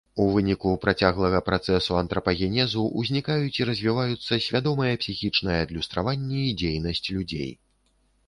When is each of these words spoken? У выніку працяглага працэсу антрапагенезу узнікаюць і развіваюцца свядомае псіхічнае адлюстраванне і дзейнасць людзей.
У 0.23 0.25
выніку 0.35 0.69
працяглага 0.83 1.39
працэсу 1.49 1.97
антрапагенезу 2.03 2.85
узнікаюць 3.03 3.53
і 3.59 3.67
развіваюцца 3.69 4.33
свядомае 4.45 4.93
псіхічнае 5.03 5.57
адлюстраванне 5.65 6.41
і 6.47 6.55
дзейнасць 6.63 7.05
людзей. 7.15 7.51